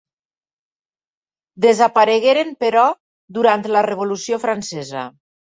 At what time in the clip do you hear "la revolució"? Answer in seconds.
3.77-4.43